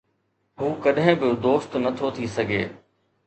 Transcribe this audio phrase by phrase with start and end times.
[0.61, 2.63] هو ڪڏهن به دوست نٿو ٿي سگهي